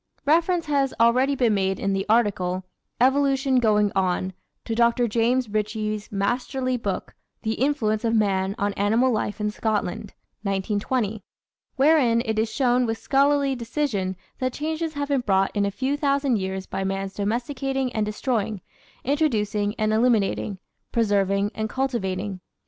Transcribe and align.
Reference 0.25 0.65
has 0.65 0.95
already 0.99 1.35
been 1.35 1.53
made 1.53 1.79
in 1.79 1.93
the 1.93 2.07
article, 2.09 2.63
EVOLUTION 2.99 3.59
GOING 3.59 3.91
ON, 3.95 4.33
to 4.65 4.73
Dr. 4.73 5.07
James 5.07 5.47
Ritchie's 5.47 6.11
masterly 6.11 6.75
book, 6.75 7.13
The 7.43 7.53
Influence 7.53 8.03
of 8.03 8.15
Man 8.15 8.55
on 8.57 8.73
Animal 8.73 9.11
Life 9.11 9.39
in 9.39 9.51
Scotland 9.51 10.15
(1920), 10.41 11.21
wherein 11.75 12.23
it 12.25 12.39
is 12.39 12.51
shown 12.51 12.87
with 12.87 12.97
scholarly 12.97 13.55
precision 13.55 14.15
what 14.39 14.53
changes 14.53 14.95
have 14.95 15.09
been 15.09 15.23
wrought 15.27 15.51
in 15.53 15.67
a 15.67 15.69
few 15.69 15.95
thousand 15.97 16.37
years 16.39 16.65
by 16.65 16.83
man's 16.83 17.13
domesticating 17.13 17.93
and 17.93 18.03
destroying, 18.03 18.61
intro 19.03 19.27
ducing 19.27 19.75
and 19.77 19.93
eliminating, 19.93 20.57
preserving 20.91 21.51
and 21.53 21.69
cultivating. 21.69 22.39